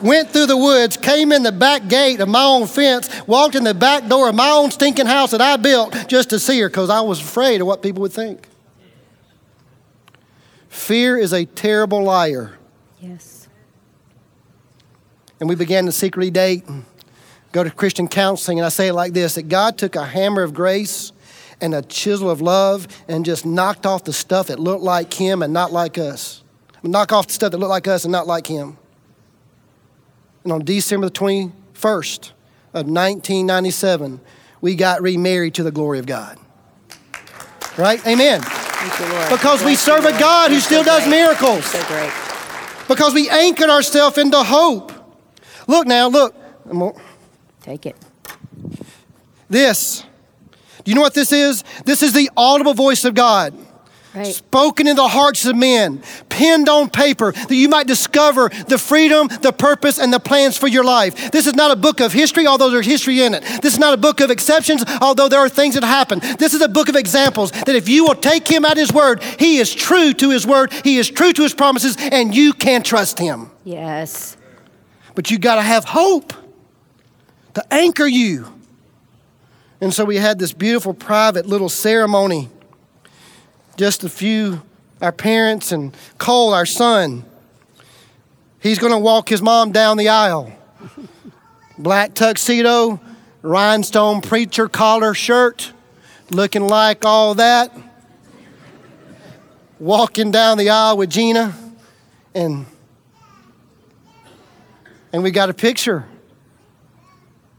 [0.00, 3.64] went through the woods, came in the back gate of my own fence, walked in
[3.64, 6.68] the back door of my own stinking house that I built just to see her
[6.68, 8.48] because I was afraid of what people would think.
[10.68, 12.56] Fear is a terrible liar.
[13.00, 13.48] Yes.
[15.40, 16.64] And we began to secretly date
[17.50, 20.42] go to Christian counseling, and I say it like this that God took a hammer
[20.42, 21.12] of grace
[21.60, 25.42] and a chisel of love and just knocked off the stuff that looked like Him
[25.42, 26.42] and not like us.
[26.82, 28.78] Knock off the stuff that looked like us and not like Him.
[30.44, 32.30] And on December the 21st
[32.72, 34.20] of 1997,
[34.60, 36.38] we got remarried to the glory of God.
[37.76, 38.04] Right?
[38.06, 38.40] Amen.
[39.30, 41.64] Because we serve a God who still does miracles.
[41.64, 42.12] So great.
[42.86, 44.92] Because we anchored ourselves into hope.
[45.66, 46.34] Look now, look.
[47.62, 47.96] Take it.
[49.48, 50.05] This.
[50.86, 51.64] Do you know what this is?
[51.84, 53.52] This is the audible voice of God.
[54.14, 54.24] Right.
[54.24, 59.26] Spoken in the hearts of men, penned on paper, that you might discover the freedom,
[59.42, 61.32] the purpose, and the plans for your life.
[61.32, 63.42] This is not a book of history, although there's history in it.
[63.62, 66.20] This is not a book of exceptions, although there are things that happen.
[66.38, 69.24] This is a book of examples that if you will take him at his word,
[69.40, 72.84] he is true to his word, he is true to his promises, and you can
[72.84, 73.50] trust him.
[73.64, 74.36] Yes.
[75.16, 76.32] But you got to have hope
[77.54, 78.55] to anchor you.
[79.80, 82.48] And so we had this beautiful private little ceremony.
[83.76, 84.62] Just a few,
[85.02, 87.24] our parents and Cole, our son.
[88.58, 90.50] He's going to walk his mom down the aisle.
[91.78, 93.00] Black tuxedo,
[93.42, 95.72] rhinestone preacher collar shirt,
[96.30, 97.70] looking like all that.
[99.78, 101.54] Walking down the aisle with Gina,
[102.34, 102.64] and
[105.12, 106.06] and we got a picture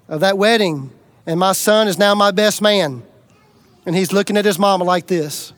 [0.08, 0.89] of that wedding,
[1.28, 3.04] and my son is now my best man.
[3.86, 5.54] And he's looking at his mama like this.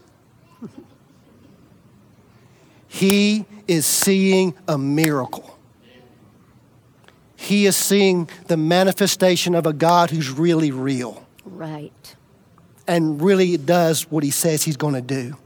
[2.88, 5.58] He is seeing a miracle.
[7.36, 12.16] He is seeing the manifestation of a God who's really real Right.
[12.88, 15.38] and really does what he says he's going to do.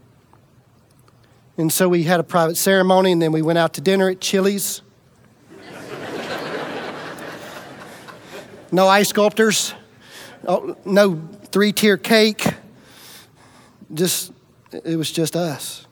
[1.58, 4.20] And so we had a private ceremony, and then we went out to dinner at
[4.20, 4.82] Chili's.
[8.72, 9.76] no ice sculptors,
[10.48, 12.46] oh, no three tier cake.
[13.94, 14.34] Just,
[14.72, 15.86] it was just us.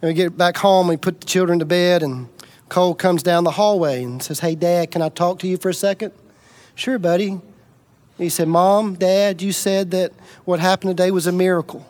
[0.00, 2.28] And we get back home, we put the children to bed, and
[2.68, 5.68] Cole comes down the hallway and says, Hey, Dad, can I talk to you for
[5.68, 6.12] a second?
[6.74, 7.40] Sure, buddy.
[8.18, 10.12] He said, Mom, Dad, you said that
[10.44, 11.86] what happened today was a miracle.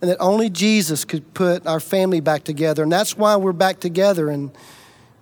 [0.00, 2.82] And that only Jesus could put our family back together.
[2.82, 4.30] And that's why we're back together.
[4.30, 4.50] And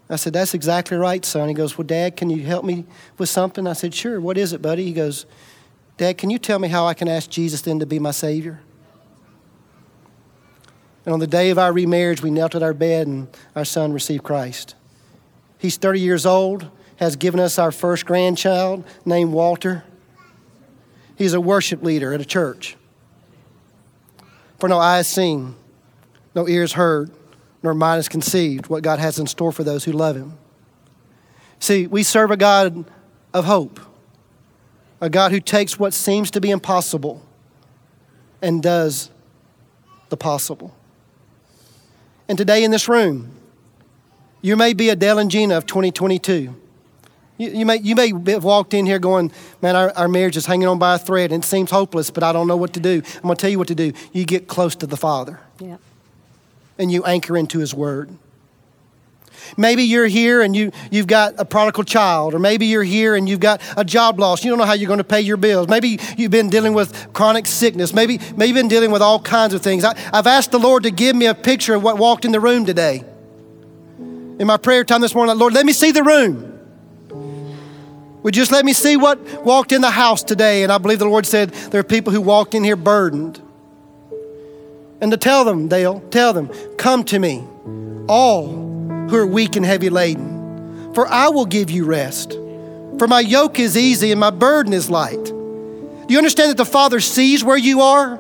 [0.09, 1.49] I said, That's exactly right, son.
[1.49, 2.85] He goes, Well, Dad, can you help me
[3.19, 3.67] with something?
[3.67, 4.21] I said, Sure.
[4.21, 4.85] What is it, buddy?
[4.85, 5.27] He goes,
[5.97, 8.61] Dad, can you tell me how I can ask Jesus then to be my Savior?
[11.05, 13.93] And on the day of our remarriage, we knelt at our bed and our son
[13.93, 14.75] received Christ.
[15.59, 19.85] He's 30 years old, has given us our first grandchild named Walter.
[21.17, 22.77] He's a worship leader at a church.
[24.59, 25.55] For no eyes seen,
[26.35, 27.11] no ears heard,
[27.67, 30.39] nor mind has conceived what God has in store for those who love Him.
[31.59, 32.85] See, we serve a God
[33.35, 33.81] of hope,
[35.01, 37.27] a God who takes what seems to be impossible
[38.41, 39.11] and does
[40.11, 40.77] the possible.
[42.29, 43.33] And today in this room,
[44.43, 46.55] you may be Adele and Gina of 2022.
[47.39, 50.47] You, you, may, you may have walked in here going, man, our, our marriage is
[50.47, 52.81] hanging on by a thread and it seems hopeless, but I don't know what to
[52.81, 53.03] do.
[53.17, 53.93] I'm going to tell you what to do.
[54.13, 55.79] You get close to the Father Yeah.
[56.79, 58.11] And you anchor into His Word.
[59.57, 63.29] Maybe you're here and you, you've got a prodigal child, or maybe you're here and
[63.29, 64.45] you've got a job loss.
[64.45, 65.69] You don't know how you're going to pay your bills.
[65.69, 67.93] Maybe you've been dealing with chronic sickness.
[67.93, 69.85] Maybe, maybe you've been dealing with all kinds of things.
[69.85, 72.41] I, I've asked the Lord to give me a picture of what walked in the
[72.41, 73.05] room today.
[73.99, 76.53] In my prayer time this morning, Lord, let me see the room.
[78.23, 80.65] Would you just let me see what walked in the house today?
[80.65, 83.41] And I believe the Lord said there are people who walked in here burdened.
[85.01, 87.45] And to tell them, Dale, tell them, come to me,
[88.09, 88.49] all
[89.09, 92.33] who are weak and heavy laden, for I will give you rest.
[92.99, 95.25] For my yoke is easy and my burden is light.
[95.25, 98.19] Do you understand that the Father sees where you are?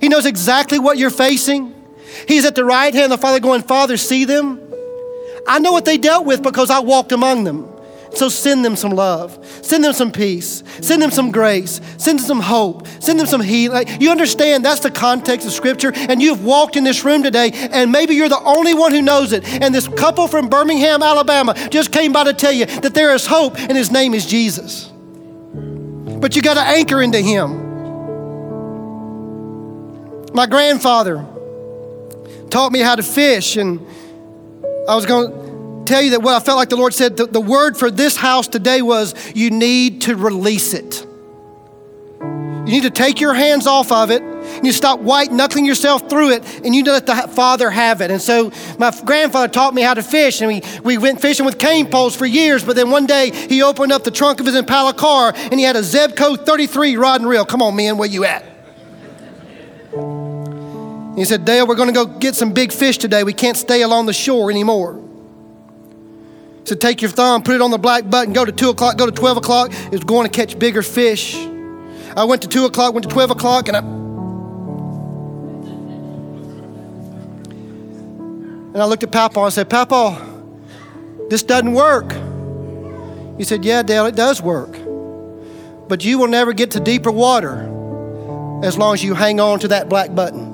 [0.00, 1.72] He knows exactly what you're facing.
[2.26, 4.60] He's at the right hand of the Father going, Father, see them?
[5.46, 7.71] I know what they dealt with because I walked among them.
[8.14, 12.26] So send them some love, send them some peace, send them some grace, send them
[12.26, 13.86] some hope, send them some healing.
[14.00, 17.90] You understand that's the context of Scripture, and you've walked in this room today, and
[17.90, 19.44] maybe you're the only one who knows it.
[19.44, 23.26] And this couple from Birmingham, Alabama, just came by to tell you that there is
[23.26, 24.90] hope, and his name is Jesus.
[25.54, 27.62] But you got to anchor into him.
[30.34, 31.26] My grandfather
[32.50, 33.80] taught me how to fish, and
[34.88, 35.51] I was going
[35.84, 38.16] tell you that what I felt like the Lord said, the, the word for this
[38.16, 41.06] house today was you need to release it.
[42.20, 44.22] You need to take your hands off of it.
[44.22, 48.10] And you stop white knuckling yourself through it, and you let the Father have it.
[48.10, 51.58] And so my grandfather taught me how to fish, and we, we went fishing with
[51.58, 52.64] cane poles for years.
[52.64, 55.62] But then one day he opened up the trunk of his Impala car, and he
[55.62, 57.44] had a Zebco 33 rod and reel.
[57.44, 58.44] Come on, man, where you at?
[61.16, 63.24] He said, Dale, we're going to go get some big fish today.
[63.24, 65.02] We can't stay along the shore anymore.
[66.64, 69.06] Said, take your thumb, put it on the black button, go to 2 o'clock, go
[69.06, 69.72] to 12 o'clock.
[69.72, 71.34] It was going to catch bigger fish.
[72.16, 73.80] I went to 2 o'clock, went to 12 o'clock, and I.
[78.72, 80.24] And I looked at Papa and I said, Papa,
[81.28, 82.12] this doesn't work.
[83.36, 84.78] He said, Yeah, Dale, it does work.
[85.88, 87.68] But you will never get to deeper water
[88.62, 90.51] as long as you hang on to that black button.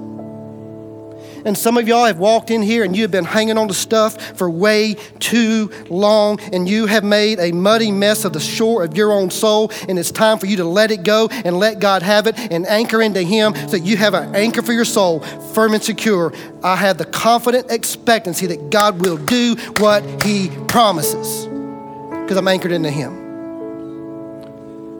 [1.44, 3.74] And some of y'all have walked in here and you have been hanging on to
[3.74, 8.84] stuff for way too long, and you have made a muddy mess of the shore
[8.84, 9.70] of your own soul.
[9.88, 12.66] And it's time for you to let it go and let God have it and
[12.66, 16.32] anchor into Him so you have an anchor for your soul, firm and secure.
[16.62, 22.72] I have the confident expectancy that God will do what He promises because I'm anchored
[22.72, 23.28] into Him.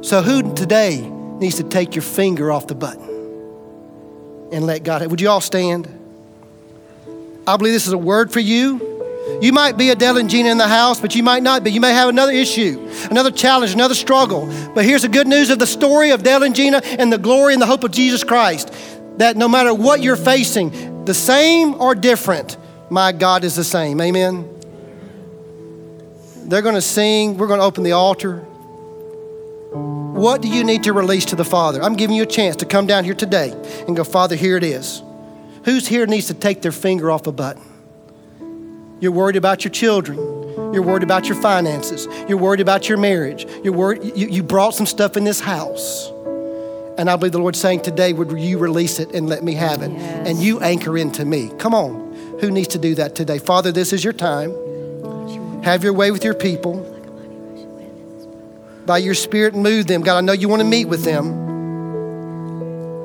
[0.03, 3.09] So, who today needs to take your finger off the button
[4.53, 5.03] and let God?
[5.03, 5.11] Have?
[5.11, 5.97] Would you all stand?
[7.49, 8.96] I believe this is a word for you.
[9.40, 11.70] You might be a Dale and Gina in the house, but you might not be.
[11.70, 14.46] You may have another issue, another challenge, another struggle.
[14.74, 17.55] But here's the good news of the story of Dale and Gina and the glory
[17.55, 18.72] and the hope of Jesus Christ
[19.16, 22.59] that no matter what you're facing, the same or different,
[22.90, 23.99] my God is the same.
[24.01, 24.46] Amen.
[26.44, 27.38] They're going to sing.
[27.38, 28.40] We're going to open the altar.
[29.70, 31.82] What do you need to release to the Father?
[31.82, 33.53] I'm giving you a chance to come down here today
[33.86, 35.03] and go, Father, here it is.
[35.69, 37.62] Who's here needs to take their finger off a button?
[39.01, 40.16] You're worried about your children.
[40.73, 42.09] You're worried about your finances.
[42.27, 43.47] You're worried about your marriage.
[43.62, 46.09] You're worried, you, you brought some stuff in this house.
[46.97, 49.83] And I believe the Lord's saying today, would you release it and let me have
[49.83, 49.91] it?
[49.91, 50.29] Yes.
[50.29, 51.51] And you anchor into me.
[51.59, 52.14] Come on.
[52.41, 53.39] Who needs to do that today?
[53.39, 54.55] Father, this is your time.
[55.64, 56.81] Have your way with your people.
[58.87, 60.01] By your spirit, move them.
[60.01, 61.47] God, I know you want to meet with them.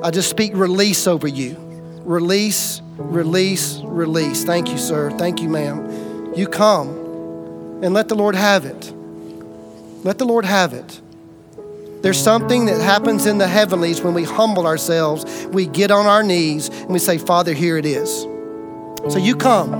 [0.02, 1.63] I just speak release over you.
[2.04, 4.44] Release, release, release.
[4.44, 5.10] Thank you, sir.
[5.10, 6.34] Thank you, ma'am.
[6.34, 6.90] You come
[7.82, 8.92] and let the Lord have it.
[10.04, 11.00] Let the Lord have it.
[12.02, 16.22] There's something that happens in the heavenlies when we humble ourselves, we get on our
[16.22, 18.10] knees, and we say, Father, here it is.
[19.08, 19.72] So you come.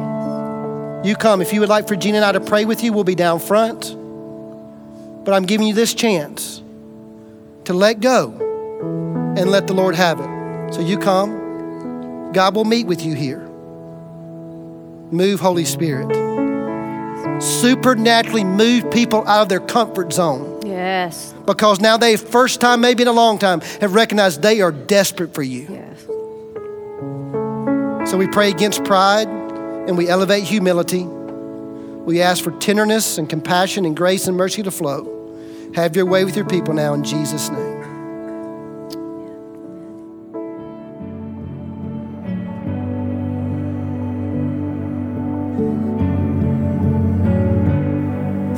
[1.05, 1.43] You come.
[1.43, 3.41] If you would like for Gina and I to pray with you, we'll be down
[3.41, 3.95] front.
[5.27, 6.63] But I'm giving you this chance
[7.65, 8.31] to let go
[9.37, 10.73] and let the Lord have it.
[10.73, 11.44] So you come.
[12.35, 13.41] God will meet with you here.
[15.11, 16.11] Move, Holy Spirit.
[17.41, 21.33] Supernaturally move people out of their comfort zone Yes.
[21.47, 25.35] because now they, first time, maybe in a long time, have recognized they are desperate
[25.35, 25.67] for you.
[25.71, 26.05] Yes.
[28.11, 31.05] So we pray against pride and we elevate humility.
[31.05, 35.11] We ask for tenderness and compassion and grace and mercy to flow.
[35.75, 37.74] Have your way with your people now in Jesus' name.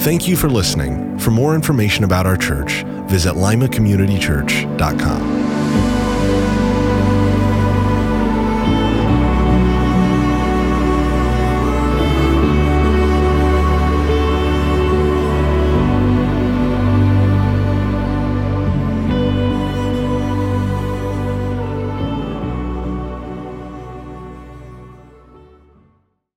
[0.06, 1.18] Thank you for listening.
[1.18, 5.55] For more information about our church, visit limacommunitychurch.com.